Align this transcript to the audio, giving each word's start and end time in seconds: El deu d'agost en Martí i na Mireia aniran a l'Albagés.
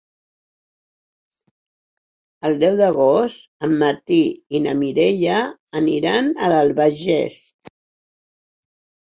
El 2.49 2.57
deu 2.63 2.79
d'agost 2.79 3.67
en 3.67 3.75
Martí 3.83 4.19
i 4.57 4.63
na 4.65 4.75
Mireia 4.81 5.37
aniran 5.83 6.33
a 6.43 6.51
l'Albagés. 6.55 7.41